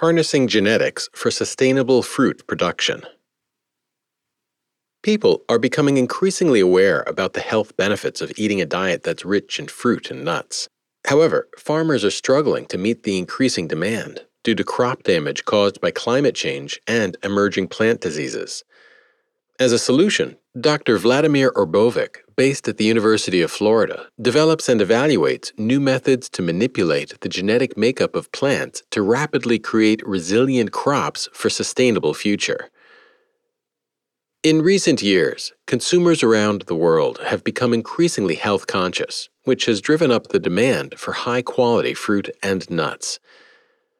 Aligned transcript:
Harnessing 0.00 0.46
Genetics 0.46 1.08
for 1.12 1.28
Sustainable 1.28 2.04
Fruit 2.04 2.46
Production. 2.46 3.02
People 5.02 5.42
are 5.48 5.58
becoming 5.58 5.96
increasingly 5.96 6.60
aware 6.60 7.02
about 7.08 7.32
the 7.32 7.40
health 7.40 7.76
benefits 7.76 8.20
of 8.20 8.30
eating 8.36 8.60
a 8.60 8.64
diet 8.64 9.02
that's 9.02 9.24
rich 9.24 9.58
in 9.58 9.66
fruit 9.66 10.08
and 10.12 10.24
nuts. 10.24 10.68
However, 11.08 11.48
farmers 11.58 12.04
are 12.04 12.12
struggling 12.12 12.66
to 12.66 12.78
meet 12.78 13.02
the 13.02 13.18
increasing 13.18 13.66
demand 13.66 14.24
due 14.44 14.54
to 14.54 14.62
crop 14.62 15.02
damage 15.02 15.44
caused 15.44 15.80
by 15.80 15.90
climate 15.90 16.36
change 16.36 16.80
and 16.86 17.16
emerging 17.24 17.66
plant 17.66 18.00
diseases. 18.00 18.62
As 19.60 19.72
a 19.72 19.78
solution, 19.78 20.36
Dr. 20.60 20.98
Vladimir 20.98 21.50
Orbovic, 21.56 22.18
based 22.36 22.68
at 22.68 22.76
the 22.76 22.84
University 22.84 23.42
of 23.42 23.50
Florida, 23.50 24.06
develops 24.22 24.68
and 24.68 24.80
evaluates 24.80 25.50
new 25.58 25.80
methods 25.80 26.28
to 26.30 26.42
manipulate 26.42 27.20
the 27.22 27.28
genetic 27.28 27.76
makeup 27.76 28.14
of 28.14 28.30
plants 28.30 28.84
to 28.92 29.02
rapidly 29.02 29.58
create 29.58 30.06
resilient 30.06 30.70
crops 30.70 31.28
for 31.32 31.50
sustainable 31.50 32.14
future. 32.14 32.70
In 34.44 34.62
recent 34.62 35.02
years, 35.02 35.52
consumers 35.66 36.22
around 36.22 36.62
the 36.62 36.76
world 36.76 37.18
have 37.26 37.42
become 37.42 37.74
increasingly 37.74 38.36
health 38.36 38.68
conscious, 38.68 39.28
which 39.42 39.64
has 39.64 39.80
driven 39.80 40.12
up 40.12 40.28
the 40.28 40.38
demand 40.38 40.94
for 40.96 41.10
high 41.10 41.42
quality 41.42 41.94
fruit 41.94 42.30
and 42.44 42.70
nuts. 42.70 43.18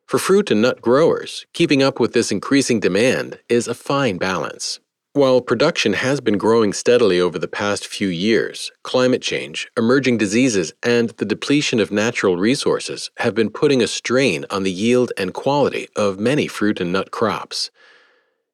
For 0.07 0.21
fruit 0.21 0.53
and 0.53 0.63
nut 0.63 0.81
growers, 0.81 1.47
keeping 1.53 1.83
up 1.83 1.99
with 1.99 2.13
this 2.13 2.31
increasing 2.31 2.79
demand 2.79 3.41
is 3.49 3.67
a 3.67 3.75
fine 3.75 4.19
balance. 4.19 4.79
While 5.19 5.41
production 5.41 5.95
has 5.95 6.21
been 6.21 6.39
growing 6.39 6.73
steadily 6.73 7.21
over 7.21 7.41
the 7.41 7.49
past 7.49 7.89
few 7.89 8.07
years, 8.07 8.71
climate 8.85 9.21
change, 9.21 9.69
emerging 9.77 10.19
diseases, 10.19 10.73
and 10.81 11.11
the 11.11 11.25
depletion 11.25 11.81
of 11.81 11.91
natural 11.91 12.37
resources 12.37 13.11
have 13.17 13.35
been 13.35 13.51
putting 13.51 13.83
a 13.83 13.89
strain 13.89 14.47
on 14.49 14.63
the 14.63 14.71
yield 14.71 15.11
and 15.19 15.35
quality 15.35 15.89
of 15.97 16.21
many 16.21 16.47
fruit 16.47 16.81
and 16.81 16.93
nut 16.93 17.11
crops. 17.11 17.73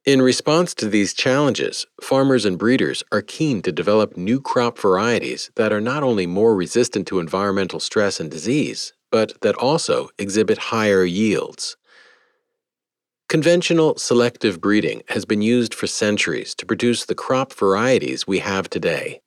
In 0.07 0.23
response 0.23 0.73
to 0.77 0.89
these 0.89 1.13
challenges, 1.13 1.85
farmers 2.01 2.47
and 2.47 2.57
breeders 2.57 3.03
are 3.13 3.21
keen 3.21 3.61
to 3.61 3.71
develop 3.71 4.17
new 4.17 4.41
crop 4.41 4.79
varieties 4.79 5.51
that 5.57 5.71
are 5.71 5.83
not 5.83 6.03
only 6.03 6.27
more 6.27 6.57
resistant 6.57 7.07
to 7.09 7.19
environmental 7.19 7.79
stress 7.79 8.19
and 8.19 8.31
disease, 8.31 8.95
but 9.11 9.39
that 9.43 9.57
also 9.57 10.09
exhibit 10.19 10.57
higher 10.57 11.05
yields. 11.05 11.77
Conventional 13.29 13.97
selective 13.97 14.61
breeding 14.61 15.03
has 15.09 15.25
been 15.25 15.43
used 15.43 15.75
for 15.75 15.87
centuries 15.87 16.55
to 16.55 16.67
produce 16.67 17.05
the 17.05 17.15
crop 17.15 17.53
varieties 17.55 18.27
we 18.27 18.39
have 18.41 18.69
today. 18.69 19.21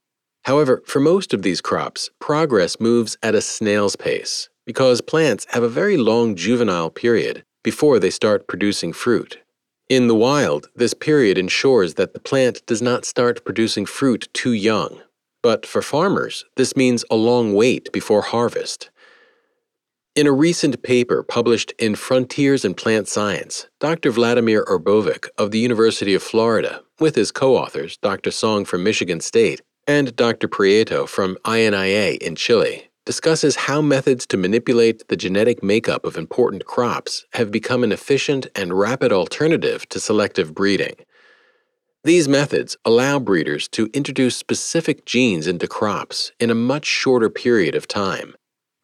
However, 0.45 0.81
for 0.85 0.99
most 0.99 1.33
of 1.33 1.41
these 1.41 1.61
crops, 1.61 2.09
progress 2.21 2.79
moves 2.79 3.17
at 3.21 3.35
a 3.35 3.41
snail's 3.41 3.95
pace 3.95 4.49
because 4.65 5.01
plants 5.01 5.45
have 5.49 5.63
a 5.63 5.69
very 5.69 5.97
long 5.97 6.35
juvenile 6.35 6.89
period 6.89 7.43
before 7.63 7.99
they 7.99 8.09
start 8.09 8.47
producing 8.47 8.93
fruit. 8.93 9.39
In 9.89 10.07
the 10.07 10.15
wild, 10.15 10.67
this 10.75 10.93
period 10.93 11.37
ensures 11.37 11.95
that 11.95 12.13
the 12.13 12.19
plant 12.19 12.65
does 12.65 12.81
not 12.81 13.03
start 13.03 13.43
producing 13.43 13.85
fruit 13.85 14.29
too 14.33 14.51
young. 14.51 15.01
But 15.41 15.65
for 15.65 15.81
farmers, 15.81 16.45
this 16.55 16.75
means 16.75 17.03
a 17.09 17.15
long 17.15 17.53
wait 17.53 17.91
before 17.91 18.21
harvest. 18.21 18.89
In 20.17 20.25
a 20.25 20.31
recent 20.31 20.81
paper 20.81 21.21
published 21.21 21.73
in 21.77 21.93
Frontiers 21.93 22.65
in 22.65 22.73
Plant 22.73 23.07
Science, 23.07 23.67
Dr. 23.79 24.09
Vladimir 24.09 24.65
Orbovic 24.67 25.29
of 25.37 25.51
the 25.51 25.59
University 25.59 26.15
of 26.15 26.23
Florida, 26.23 26.81
with 26.99 27.13
his 27.13 27.31
co 27.31 27.55
authors, 27.55 27.97
Dr. 27.97 28.31
Song 28.31 28.65
from 28.65 28.83
Michigan 28.83 29.19
State 29.19 29.61
and 29.85 30.15
Dr. 30.15 30.47
Prieto 30.47 31.07
from 31.07 31.37
INIA 31.45 32.17
in 32.17 32.35
Chile, 32.35 32.89
discusses 33.05 33.67
how 33.67 33.79
methods 33.79 34.25
to 34.25 34.37
manipulate 34.37 35.07
the 35.07 35.15
genetic 35.15 35.61
makeup 35.61 36.03
of 36.03 36.17
important 36.17 36.65
crops 36.65 37.27
have 37.33 37.51
become 37.51 37.83
an 37.83 37.91
efficient 37.91 38.47
and 38.55 38.73
rapid 38.73 39.11
alternative 39.11 39.87
to 39.89 39.99
selective 39.99 40.55
breeding. 40.55 40.95
These 42.03 42.27
methods 42.27 42.75
allow 42.83 43.19
breeders 43.19 43.67
to 43.67 43.87
introduce 43.93 44.35
specific 44.35 45.05
genes 45.05 45.45
into 45.45 45.67
crops 45.67 46.31
in 46.39 46.49
a 46.49 46.55
much 46.55 46.87
shorter 46.87 47.29
period 47.29 47.75
of 47.75 47.87
time 47.87 48.33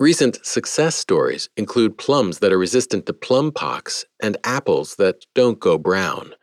Recent 0.04 0.46
success 0.46 0.98
stories 0.98 1.48
include 1.56 1.98
plums 1.98 2.40
that 2.40 2.52
are 2.52 2.58
resistant 2.58 3.06
to 3.06 3.14
plum 3.14 3.54
pox 3.54 4.04
and 4.22 4.36
apples 4.44 4.98
that 4.98 5.26
don't 5.34 5.62
go 5.62 5.78
brown. 5.78 6.36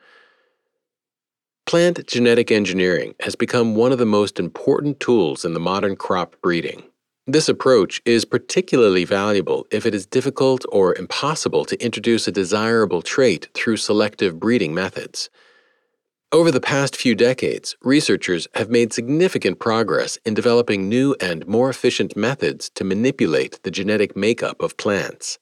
Plant 1.67 2.07
genetic 2.07 2.51
engineering 2.51 3.15
has 3.21 3.37
become 3.37 3.75
one 3.75 3.93
of 3.93 3.99
the 3.99 4.07
most 4.07 4.41
important 4.41 4.99
tools 4.99 5.45
in 5.45 5.53
the 5.53 5.61
modern 5.61 5.95
crop 5.95 6.37
breeding. 6.41 6.85
This 7.27 7.51
approach 7.51 8.01
is 8.07 8.25
particularly 8.25 9.05
valuable 9.05 9.67
if 9.71 9.85
it 9.85 9.95
is 9.95 10.07
difficult 10.07 10.65
or 10.73 10.97
impossible 10.97 11.67
to 11.67 11.85
introduce 11.85 12.27
a 12.27 12.33
desirable 12.33 13.03
trait 13.03 13.51
through 13.53 13.77
selective 13.77 14.41
breeding 14.41 14.73
methods. 14.73 15.29
Over 16.33 16.53
the 16.53 16.61
past 16.61 16.95
few 16.95 17.17
decades, 17.17 17.77
researchers 17.83 18.47
have 18.55 18.71
made 18.71 18.93
significant 18.93 19.59
progress 19.59 20.17
in 20.25 20.33
developing 20.33 20.89
new 20.89 21.17
and 21.21 21.45
more 21.49 21.69
efficient 21.69 22.17
methods 22.17 22.71
to 22.77 22.85
manipulate 22.85 23.61
the 23.65 23.71
genetic 23.73 24.17
makeup 24.17 24.63
of 24.63 24.77
plants. 24.77 25.41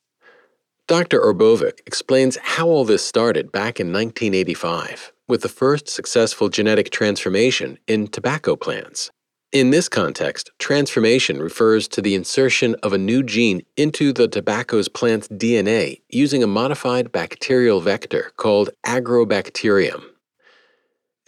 Dr. 0.87 1.21
Orbovic 1.21 1.82
explains 1.84 2.38
how 2.38 2.69
all 2.69 2.87
this 2.87 3.04
started 3.04 3.53
back 3.53 3.78
in 3.78 3.88
1985 3.88 5.12
with 5.28 5.43
the 5.43 5.50
first 5.50 5.91
successful 5.91 6.49
genetic 6.49 6.88
transformation 6.88 7.78
in 7.87 8.09
tobacco 8.09 8.56
plants. 8.56 9.10
In 9.53 9.69
this 9.69 9.91
context, 9.91 10.50
transformation 10.59 11.43
refers 11.43 11.87
to 11.88 12.00
the 12.00 12.15
insertion 12.15 12.75
of 12.82 12.94
a 12.94 12.99
new 12.99 13.22
gene 13.22 13.60
into 13.76 14.10
the 14.15 14.26
tobacco's 14.26 14.88
plant's 14.88 15.28
DNA 15.28 16.00
using 16.09 16.43
a 16.43 16.47
modified 16.47 17.12
bacterial 17.12 17.81
vector 17.81 18.32
called 18.38 18.70
agrobacterium. 18.87 20.03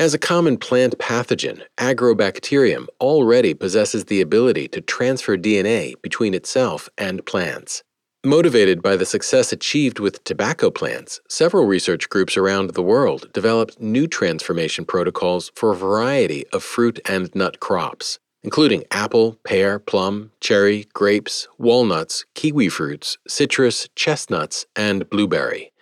As 0.00 0.15
a 0.15 0.19
common 0.19 0.56
plant 0.56 0.97
pathogen, 0.97 1.61
Agrobacterium 1.77 2.87
already 3.03 3.53
possesses 3.53 4.06
the 4.06 4.22
ability 4.22 4.66
to 4.69 4.81
transfer 4.81 5.37
DNA 5.37 5.93
between 6.00 6.33
itself 6.33 6.88
and 6.97 7.27
plants. 7.27 7.83
Motivated 8.25 8.81
by 8.81 8.97
the 8.97 9.05
success 9.05 9.53
achieved 9.53 9.99
with 10.00 10.25
tobacco 10.25 10.71
plants, 10.71 11.21
several 11.28 11.66
research 11.66 12.09
groups 12.09 12.39
around 12.39 12.71
the 12.71 12.83
world 12.83 13.31
developed 13.34 13.78
new 13.78 14.06
transformation 14.06 14.87
protocols 14.87 15.53
for 15.55 15.71
a 15.71 15.77
variety 15.77 16.47
of 16.47 16.65
fruit 16.65 16.99
and 17.05 17.34
nut 17.34 17.60
crops, 17.60 18.19
including 18.43 18.84
apple, 18.91 19.37
pear, 19.44 19.78
plum, 19.78 20.33
cherry, 20.41 20.87
grapes, 20.94 21.47
walnuts, 21.59 22.25
kiwi 22.34 22.71
fruits, 22.71 23.19
citrus, 23.28 23.87
chestnuts, 23.94 24.65
and 24.75 25.10
blueberry. 25.10 25.72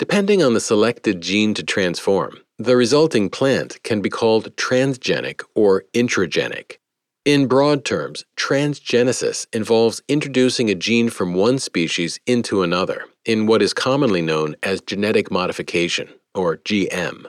Depending 0.00 0.42
on 0.42 0.52
the 0.52 0.60
selected 0.60 1.20
gene 1.20 1.54
to 1.54 1.62
transform, 1.62 2.40
the 2.58 2.76
resulting 2.76 3.28
plant 3.28 3.82
can 3.82 4.00
be 4.00 4.08
called 4.08 4.54
transgenic 4.56 5.42
or 5.54 5.84
intragenic. 5.92 6.78
In 7.24 7.48
broad 7.48 7.84
terms, 7.84 8.24
transgenesis 8.36 9.46
involves 9.52 10.00
introducing 10.08 10.70
a 10.70 10.74
gene 10.74 11.10
from 11.10 11.34
one 11.34 11.58
species 11.58 12.18
into 12.26 12.62
another 12.62 13.04
in 13.24 13.46
what 13.46 13.62
is 13.62 13.74
commonly 13.74 14.22
known 14.22 14.56
as 14.62 14.80
genetic 14.80 15.30
modification, 15.30 16.08
or 16.34 16.56
GM. 16.58 17.26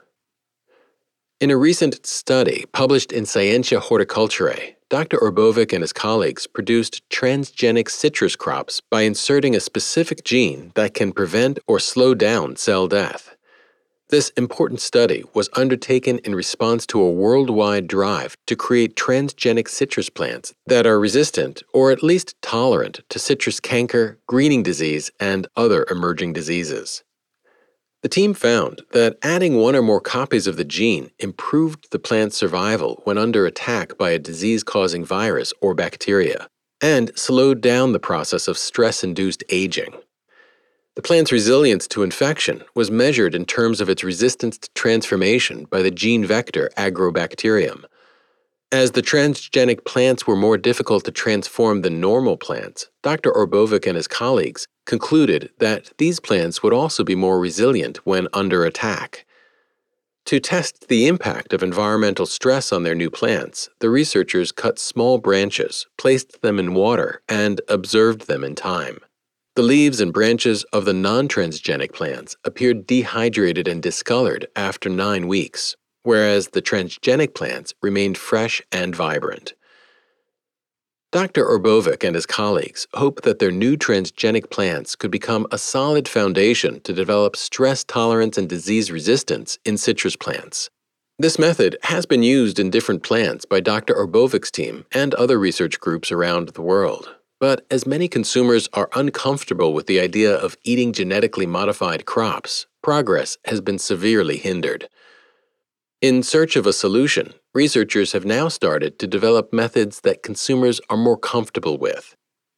In 1.40 1.52
a 1.52 1.58
recent 1.58 2.06
study 2.06 2.66
published 2.72 3.12
in 3.12 3.26
Scientia 3.26 3.80
Horticulturae, 3.80 4.76
Dr. 4.90 5.18
Orbovic 5.18 5.74
and 5.74 5.84
his 5.84 5.94
colleagues 5.94 6.48
produced 6.48 7.08
transgenic 7.10 7.90
citrus 7.90 8.36
crops 8.36 8.82
by 8.90 9.02
inserting 9.02 9.56
a 9.56 9.60
specific 9.60 10.24
gene 10.24 10.72
that 10.76 10.94
can 10.94 11.12
prevent 11.12 11.60
or 11.68 11.80
slow 11.80 12.16
down 12.16 12.56
cell 12.56 12.88
death. 12.88 13.37
This 14.10 14.30
important 14.38 14.80
study 14.80 15.26
was 15.34 15.50
undertaken 15.52 16.20
in 16.20 16.34
response 16.34 16.86
to 16.88 17.02
a 17.02 17.12
worldwide 17.12 17.88
drive 17.88 18.38
to 18.46 18.56
create 18.56 18.96
transgenic 18.96 19.68
citrus 19.68 20.10
plants 20.10 20.54
that 20.66 20.88
are 20.88 20.98
resistant 20.98 21.62
or 21.74 21.92
at 21.92 22.02
least 22.02 22.42
tolerant 22.42 23.02
to 23.10 23.20
citrus 23.20 23.60
canker, 23.60 24.18
greening 24.26 24.64
disease, 24.64 25.12
and 25.20 25.46
other 25.58 25.86
emerging 25.92 26.32
diseases. 26.32 27.04
The 28.02 28.08
team 28.08 28.34
found 28.34 28.82
that 28.94 29.18
adding 29.24 29.58
one 29.58 29.76
or 29.76 29.82
more 29.82 30.00
copies 30.00 30.48
of 30.48 30.56
the 30.56 30.64
gene 30.64 31.12
improved 31.20 31.92
the 31.92 32.00
plant's 32.00 32.38
survival 32.38 33.02
when 33.04 33.18
under 33.18 33.46
attack 33.46 33.98
by 33.98 34.12
a 34.12 34.20
disease 34.20 34.64
causing 34.64 35.04
virus 35.04 35.52
or 35.60 35.74
bacteria, 35.74 36.48
and 36.80 37.12
slowed 37.18 37.60
down 37.60 37.92
the 37.92 38.00
process 38.00 38.48
of 38.48 38.58
stress 38.58 39.04
induced 39.04 39.44
aging. 39.50 39.94
The 40.98 41.04
plant's 41.04 41.32
resilience 41.32 41.88
to 41.90 42.02
infection 42.02 42.64
was 42.74 42.90
measured 42.90 43.36
in 43.36 43.46
terms 43.46 43.82
of 43.82 43.88
its 43.88 44.04
resistance 44.04 44.58
to 44.58 44.70
transformation 44.74 45.66
by 45.66 45.84
the 45.84 45.92
gene 45.92 46.26
vector 46.26 46.72
Agrobacterium. 46.76 47.84
As 48.72 48.94
the 48.94 49.04
transgenic 49.04 49.86
plants 49.86 50.26
were 50.26 50.36
more 50.36 50.58
difficult 50.58 51.06
to 51.06 51.12
transform 51.12 51.84
than 51.84 52.02
normal 52.02 52.36
plants, 52.36 52.90
Dr. 53.04 53.32
Orbovic 53.32 53.86
and 53.86 53.96
his 53.96 54.08
colleagues 54.08 54.68
concluded 54.88 55.52
that 55.60 55.92
these 56.00 56.20
plants 56.20 56.64
would 56.64 56.74
also 56.74 57.04
be 57.04 57.14
more 57.14 57.40
resilient 57.40 57.98
when 57.98 58.28
under 58.34 58.66
attack. 58.66 59.28
To 60.26 60.40
test 60.40 60.88
the 60.88 61.06
impact 61.06 61.54
of 61.54 61.62
environmental 61.62 62.26
stress 62.26 62.74
on 62.74 62.82
their 62.82 62.96
new 62.96 63.12
plants, 63.12 63.70
the 63.82 63.92
researchers 63.92 64.52
cut 64.52 64.80
small 64.80 65.20
branches, 65.20 65.86
placed 66.00 66.42
them 66.42 66.58
in 66.58 66.74
water, 66.74 67.22
and 67.30 67.62
observed 67.70 68.26
them 68.26 68.44
in 68.44 68.56
time. 68.56 68.98
The 69.58 69.64
leaves 69.64 70.00
and 70.00 70.14
branches 70.14 70.66
of 70.66 70.86
the 70.86 70.94
non 70.94 71.28
transgenic 71.28 71.92
plants 71.92 72.36
appeared 72.44 72.86
dehydrated 72.86 73.68
and 73.68 73.82
discolored 73.82 74.46
after 74.56 74.88
nine 74.88 75.28
weeks, 75.28 75.76
whereas 76.04 76.50
the 76.50 76.62
transgenic 76.62 77.34
plants 77.34 77.74
remained 77.82 78.20
fresh 78.20 78.62
and 78.72 78.96
vibrant. 78.96 79.56
Dr. 81.12 81.44
Orbovic 81.44 82.04
and 82.04 82.14
his 82.14 82.28
colleagues 82.28 82.86
hope 82.94 83.24
that 83.24 83.40
their 83.40 83.50
new 83.50 83.76
transgenic 83.76 84.52
plants 84.52 84.96
could 84.96 85.10
become 85.10 85.48
a 85.52 85.58
solid 85.58 86.08
foundation 86.08 86.80
to 86.82 86.94
develop 86.94 87.36
stress 87.36 87.84
tolerance 87.84 88.38
and 88.38 88.48
disease 88.48 88.92
resistance 88.92 89.58
in 89.66 89.76
citrus 89.76 90.16
plants. 90.16 90.70
This 91.18 91.40
method 91.40 91.78
has 91.82 92.06
been 92.06 92.22
used 92.22 92.60
in 92.60 92.70
different 92.70 93.02
plants 93.02 93.44
by 93.44 93.62
Dr. 93.62 93.96
Orbovic's 93.96 94.52
team 94.52 94.86
and 94.92 95.16
other 95.16 95.40
research 95.40 95.80
groups 95.80 96.12
around 96.12 96.50
the 96.50 96.62
world. 96.62 97.17
But 97.40 97.66
as 97.70 97.86
many 97.86 98.08
consumers 98.08 98.68
are 98.74 98.90
uncomfortable 98.96 99.74
with 99.74 99.86
the 99.86 100.00
idea 100.00 100.34
of 100.34 100.58
eating 100.64 100.92
genetically 100.92 101.46
modified 101.46 102.06
crops, 102.06 102.66
progress 102.82 103.38
has 103.46 103.62
been 103.62 103.78
severely 103.78 104.38
hindered. 104.38 104.90
In 106.02 106.24
search 106.24 106.56
of 106.56 106.66
a 106.66 106.74
solution, 106.74 107.34
researchers 107.54 108.12
have 108.12 108.26
now 108.26 108.48
started 108.48 109.00
to 109.00 109.08
develop 109.08 109.54
methods 109.54 110.02
that 110.02 110.24
consumers 110.24 110.80
are 110.90 110.98
more 110.98 111.18
comfortable 111.18 111.78
with. 111.78 112.16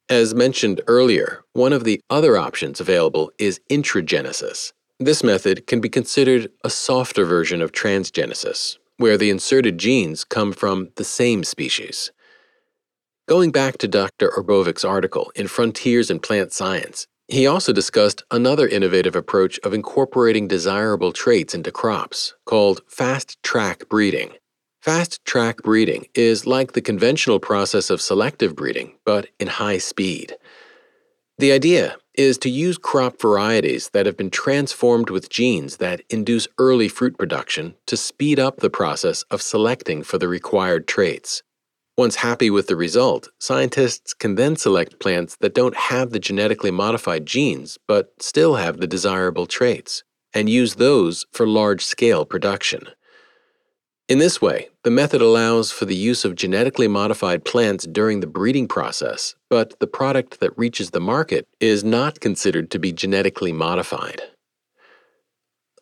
As 0.09 0.33
mentioned 0.33 0.81
earlier, 0.87 1.43
one 1.53 1.71
of 1.71 1.83
the 1.83 2.01
other 2.09 2.37
options 2.37 2.81
available 2.81 3.31
is 3.37 3.61
intragenesis. 3.69 4.73
This 4.99 5.23
method 5.23 5.67
can 5.67 5.79
be 5.79 5.87
considered 5.87 6.51
a 6.63 6.69
softer 6.69 7.25
version 7.25 7.61
of 7.61 7.71
transgenesis, 7.71 8.77
where 8.97 9.17
the 9.17 9.29
inserted 9.29 9.77
genes 9.77 10.23
come 10.23 10.51
from 10.51 10.89
the 10.95 11.03
same 11.03 11.43
species. 11.43 12.11
Going 13.29 13.51
back 13.51 13.77
to 13.77 13.87
Dr. 13.87 14.31
Orbovic's 14.31 14.83
article 14.83 15.31
in 15.35 15.47
Frontiers 15.47 16.09
in 16.09 16.19
Plant 16.19 16.51
Science, 16.51 17.05
he 17.27 17.45
also 17.45 17.71
discussed 17.71 18.23
another 18.31 18.67
innovative 18.67 19.15
approach 19.15 19.59
of 19.59 19.71
incorporating 19.71 20.47
desirable 20.47 21.11
traits 21.11 21.53
into 21.53 21.71
crops, 21.71 22.33
called 22.45 22.81
fast 22.87 23.37
track 23.43 23.87
breeding. 23.87 24.31
Fast 24.81 25.23
track 25.25 25.57
breeding 25.57 26.07
is 26.15 26.47
like 26.47 26.71
the 26.71 26.81
conventional 26.81 27.39
process 27.39 27.91
of 27.91 28.01
selective 28.01 28.55
breeding, 28.55 28.93
but 29.05 29.27
in 29.39 29.45
high 29.45 29.77
speed. 29.77 30.35
The 31.37 31.51
idea 31.51 31.97
is 32.15 32.39
to 32.39 32.49
use 32.49 32.79
crop 32.79 33.21
varieties 33.21 33.91
that 33.93 34.07
have 34.07 34.17
been 34.17 34.31
transformed 34.31 35.11
with 35.11 35.29
genes 35.29 35.77
that 35.77 36.01
induce 36.09 36.47
early 36.57 36.87
fruit 36.87 37.15
production 37.15 37.75
to 37.85 37.95
speed 37.95 38.39
up 38.39 38.57
the 38.57 38.71
process 38.71 39.21
of 39.29 39.43
selecting 39.43 40.01
for 40.01 40.17
the 40.17 40.27
required 40.27 40.87
traits. 40.87 41.43
Once 41.99 42.15
happy 42.15 42.49
with 42.49 42.67
the 42.67 42.77
result, 42.77 43.27
scientists 43.39 44.13
can 44.13 44.35
then 44.35 44.55
select 44.55 45.01
plants 45.01 45.35
that 45.41 45.53
don't 45.53 45.75
have 45.75 46.11
the 46.11 46.17
genetically 46.17 46.71
modified 46.71 47.25
genes 47.25 47.77
but 47.89 48.13
still 48.21 48.55
have 48.55 48.77
the 48.77 48.87
desirable 48.87 49.45
traits, 49.45 50.05
and 50.33 50.47
use 50.47 50.75
those 50.75 51.25
for 51.33 51.45
large 51.45 51.83
scale 51.83 52.23
production. 52.23 52.87
In 54.07 54.17
this 54.17 54.41
way, 54.41 54.69
the 54.85 54.89
method 54.89 55.21
allows 55.21 55.73
for 55.73 55.83
the 55.83 55.93
use 55.93 56.23
of 56.23 56.35
genetically 56.35 56.87
modified 56.87 57.43
plants 57.43 57.85
during 57.85 58.21
the 58.21 58.27
breeding 58.27 58.69
process, 58.69 59.35
but 59.49 59.77
the 59.81 59.85
product 59.85 60.39
that 60.39 60.57
reaches 60.57 60.91
the 60.91 61.01
market 61.01 61.49
is 61.59 61.83
not 61.83 62.21
considered 62.21 62.71
to 62.71 62.79
be 62.79 62.93
genetically 62.93 63.51
modified. 63.51 64.21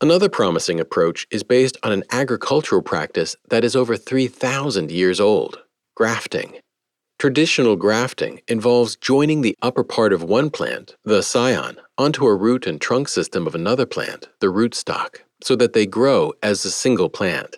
Another 0.01 0.29
promising 0.29 0.79
approach 0.79 1.27
is 1.29 1.43
based 1.43 1.77
on 1.83 1.91
an 1.91 2.03
agricultural 2.11 2.81
practice 2.81 3.35
that 3.49 3.63
is 3.63 3.75
over 3.75 3.95
3,000 3.95 4.89
years 4.89 5.19
old 5.19 5.59
grafting. 5.97 6.53
Traditional 7.17 7.75
grafting 7.75 8.39
involves 8.47 8.95
joining 8.95 9.41
the 9.41 9.57
upper 9.63 9.83
part 9.83 10.13
of 10.13 10.21
one 10.21 10.51
plant, 10.51 10.95
the 11.03 11.23
scion, 11.23 11.79
onto 11.97 12.27
a 12.27 12.35
root 12.35 12.67
and 12.67 12.79
trunk 12.79 13.07
system 13.07 13.47
of 13.47 13.55
another 13.55 13.87
plant, 13.87 14.29
the 14.39 14.45
rootstock, 14.45 15.21
so 15.41 15.55
that 15.55 15.73
they 15.73 15.87
grow 15.87 16.33
as 16.43 16.63
a 16.63 16.69
single 16.69 17.09
plant. 17.09 17.57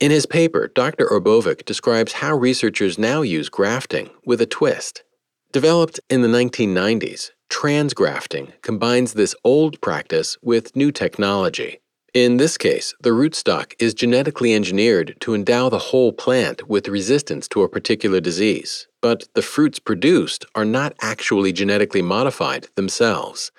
In 0.00 0.10
his 0.10 0.26
paper, 0.26 0.66
Dr. 0.74 1.06
Orbovic 1.06 1.64
describes 1.64 2.14
how 2.14 2.34
researchers 2.34 2.98
now 2.98 3.22
use 3.22 3.48
grafting 3.48 4.10
with 4.26 4.40
a 4.40 4.46
twist. 4.46 5.04
Developed 5.52 6.00
in 6.10 6.22
the 6.22 6.28
1990s, 6.28 7.30
transgrafting 7.48 8.52
combines 8.62 9.12
this 9.12 9.36
old 9.44 9.80
practice 9.80 10.36
with 10.42 10.74
new 10.74 10.90
technology 10.90 11.81
in 12.14 12.36
this 12.36 12.58
case, 12.58 12.94
the 13.00 13.10
rootstock 13.10 13.72
is 13.78 13.94
genetically 13.94 14.52
engineered 14.52 15.16
to 15.20 15.34
endow 15.34 15.70
the 15.70 15.78
whole 15.78 16.12
plant 16.12 16.68
with 16.68 16.88
resistance 16.88 17.48
to 17.48 17.62
a 17.62 17.68
particular 17.68 18.20
disease, 18.20 18.86
but 19.00 19.26
the 19.34 19.40
fruits 19.40 19.78
produced 19.78 20.44
are 20.54 20.66
not 20.66 20.92
actually 21.00 21.52
genetically 21.52 22.02
modified 22.02 22.68
themselves. 22.74 23.50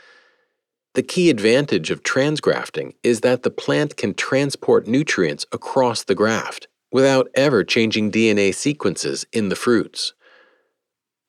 The 0.93 1.01
key 1.01 1.31
advantage 1.31 1.89
of 1.89 2.03
transgrafting 2.03 2.93
is 3.01 3.21
that 3.21 3.41
the 3.41 3.49
plant 3.49 3.97
can 3.97 4.13
transport 4.13 4.85
nutrients 4.85 5.47
across 5.51 6.03
the 6.03 6.13
graft 6.13 6.67
without 6.91 7.29
ever 7.33 7.63
changing 7.63 8.11
DNA 8.11 8.53
sequences 8.53 9.25
in 9.33 9.49
the 9.49 9.55
fruits. 9.55 10.13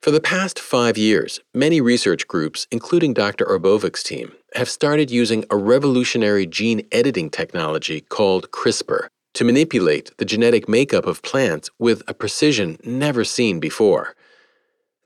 For 0.05 0.11
the 0.11 0.21
past 0.21 0.59
five 0.59 0.99
years, 0.99 1.39
many 1.51 1.81
research 1.81 2.27
groups, 2.27 2.67
including 2.69 3.15
Dr. 3.15 3.43
Orbovic's 3.43 4.03
team, 4.03 4.33
have 4.53 4.69
started 4.69 5.09
using 5.09 5.45
a 5.49 5.57
revolutionary 5.57 6.45
gene 6.45 6.87
editing 6.91 7.31
technology 7.31 8.01
called 8.01 8.51
CRISPR 8.51 9.07
to 9.33 9.43
manipulate 9.43 10.15
the 10.17 10.23
genetic 10.25 10.69
makeup 10.69 11.07
of 11.07 11.23
plants 11.23 11.71
with 11.79 12.03
a 12.07 12.13
precision 12.13 12.77
never 12.83 13.23
seen 13.23 13.59
before. 13.59 14.15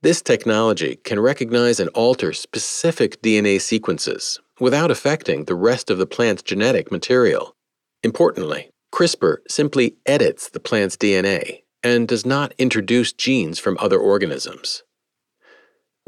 This 0.01 0.21
technology 0.21 0.97
can 0.97 1.21
recognize 1.21 1.79
and 1.79 1.89
alter 1.91 2.33
specific 2.33 3.21
DNA 3.21 3.61
sequences 3.61 4.41
without 4.59 4.91
affecting 4.91 5.45
the 5.45 5.55
rest 5.55 5.89
of 5.89 5.97
the 5.97 6.07
plant's 6.07 6.43
genetic 6.43 6.91
material. 6.91 7.55
Importantly, 8.03 8.69
CRISPR 8.93 9.37
simply 9.47 9.95
edits 10.05 10.49
the 10.49 10.59
plant's 10.59 10.97
DNA 10.97 11.59
and 11.81 12.05
does 12.05 12.25
not 12.25 12.53
introduce 12.57 13.13
genes 13.13 13.59
from 13.59 13.77
other 13.79 13.97
organisms. 13.97 14.83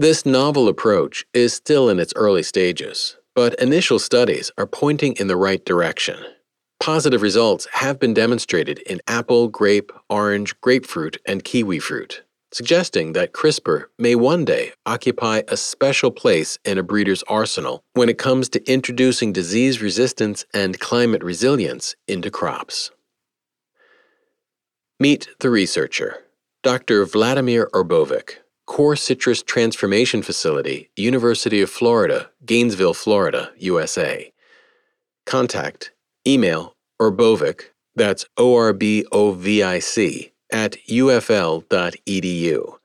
This 0.01 0.25
novel 0.25 0.67
approach 0.67 1.27
is 1.31 1.53
still 1.53 1.87
in 1.87 1.99
its 1.99 2.11
early 2.15 2.41
stages, 2.41 3.17
but 3.35 3.53
initial 3.61 3.99
studies 3.99 4.51
are 4.57 4.65
pointing 4.65 5.13
in 5.17 5.27
the 5.27 5.35
right 5.35 5.63
direction. 5.63 6.17
Positive 6.79 7.21
results 7.21 7.67
have 7.73 7.99
been 7.99 8.15
demonstrated 8.15 8.79
in 8.79 8.99
apple, 9.05 9.47
grape, 9.47 9.91
orange, 10.09 10.59
grapefruit, 10.59 11.19
and 11.27 11.43
kiwi 11.43 11.77
fruit, 11.77 12.23
suggesting 12.51 13.13
that 13.13 13.31
CRISPR 13.31 13.89
may 13.99 14.15
one 14.15 14.43
day 14.43 14.71
occupy 14.87 15.43
a 15.47 15.55
special 15.55 16.09
place 16.09 16.57
in 16.65 16.79
a 16.79 16.83
breeder's 16.83 17.21
arsenal 17.27 17.83
when 17.93 18.09
it 18.09 18.17
comes 18.17 18.49
to 18.49 18.71
introducing 18.71 19.31
disease 19.31 19.83
resistance 19.83 20.45
and 20.51 20.79
climate 20.79 21.23
resilience 21.23 21.95
into 22.07 22.31
crops. 22.31 22.89
Meet 24.99 25.29
the 25.41 25.51
researcher, 25.51 26.23
Dr. 26.63 27.05
Vladimir 27.05 27.69
Orbovic. 27.71 28.39
Core 28.71 28.95
Citrus 28.95 29.43
Transformation 29.43 30.21
Facility, 30.21 30.89
University 30.95 31.61
of 31.61 31.69
Florida, 31.69 32.29
Gainesville, 32.45 32.93
Florida, 32.93 33.51
USA. 33.57 34.31
Contact 35.25 35.91
email 36.25 36.77
orbovic, 36.97 37.63
that's 37.97 38.23
O 38.37 38.55
R 38.55 38.71
B 38.71 39.05
O 39.11 39.33
V 39.33 39.61
I 39.61 39.79
C, 39.79 40.31
at 40.53 40.77
ufl.edu. 40.87 42.77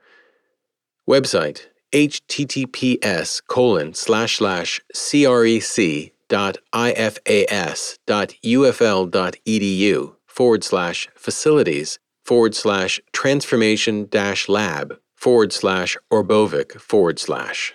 Website 1.09 1.67
https 1.93 3.43
colon 3.47 3.95
slash 3.95 4.39
slash 4.39 4.81
crec 4.93 6.13
dot 6.29 6.59
ifas 6.75 7.99
dot 8.09 8.35
ufl 8.45 9.09
dot 9.09 9.37
edu 9.47 10.17
forward 10.27 10.65
slash 10.65 11.09
facilities 11.15 12.01
forward 12.25 12.57
slash 12.57 13.01
transformation 13.13 14.09
dash 14.11 14.49
lab 14.49 14.99
forward 15.27 15.53
slash 15.53 15.97
Orbovic 16.13 16.81
forward 16.81 17.19
slash. 17.19 17.75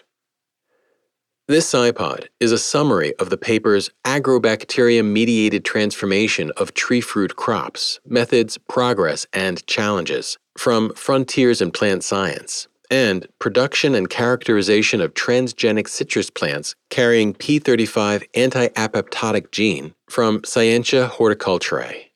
This 1.49 1.69
SciPod 1.69 2.27
is 2.39 2.53
a 2.53 2.57
summary 2.57 3.13
of 3.15 3.29
the 3.29 3.35
paper's 3.35 3.89
Agrobacterium 4.07 5.11
Mediated 5.11 5.65
Transformation 5.65 6.53
of 6.55 6.73
Tree 6.73 7.01
Fruit 7.01 7.35
Crops 7.35 7.99
Methods, 8.05 8.57
Progress, 8.69 9.27
and 9.33 9.67
Challenges 9.67 10.37
from 10.57 10.93
Frontiers 10.93 11.61
in 11.61 11.71
Plant 11.71 12.05
Science 12.05 12.69
and 12.89 13.27
Production 13.39 13.95
and 13.95 14.09
Characterization 14.09 15.01
of 15.01 15.13
Transgenic 15.13 15.89
Citrus 15.89 16.29
Plants 16.29 16.75
Carrying 16.89 17.33
P35 17.33 18.23
Anti 18.33 18.69
Apoptotic 18.69 19.51
Gene 19.51 19.93
from 20.09 20.41
Scientia 20.45 21.09
Horticulturae. 21.09 22.11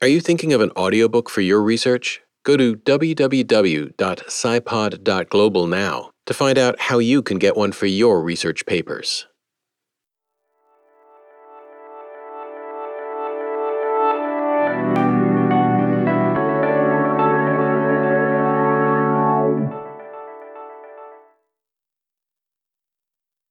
Are 0.00 0.08
you 0.08 0.22
thinking 0.22 0.54
of 0.54 0.62
an 0.62 0.70
audiobook 0.70 1.28
for 1.28 1.42
your 1.42 1.60
research? 1.60 2.22
Go 2.44 2.56
to 2.56 2.76
www.scipod.global 2.76 5.66
now 5.66 6.10
to 6.26 6.34
find 6.34 6.58
out 6.58 6.78
how 6.78 6.98
you 6.98 7.22
can 7.22 7.38
get 7.38 7.56
one 7.56 7.72
for 7.72 7.86
your 7.86 8.22
research 8.22 8.66
papers. 8.66 9.26